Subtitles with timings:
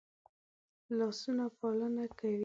[0.97, 2.37] لاسونه پالنه کوي